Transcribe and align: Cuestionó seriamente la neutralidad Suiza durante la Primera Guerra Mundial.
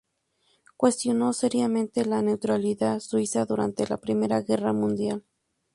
Cuestionó 0.77 1.31
seriamente 1.31 2.03
la 2.05 2.23
neutralidad 2.23 3.01
Suiza 3.01 3.45
durante 3.45 3.85
la 3.87 3.97
Primera 3.97 4.41
Guerra 4.41 4.73
Mundial. 4.73 5.23